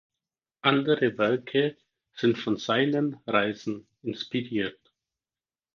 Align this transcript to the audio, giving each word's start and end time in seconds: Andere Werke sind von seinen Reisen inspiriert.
Andere 0.63 1.19
Werke 1.19 1.77
sind 2.15 2.39
von 2.39 2.57
seinen 2.57 3.17
Reisen 3.27 3.85
inspiriert. 4.01 4.79